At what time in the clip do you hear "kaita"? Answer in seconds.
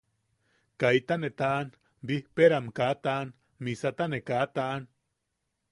0.81-1.15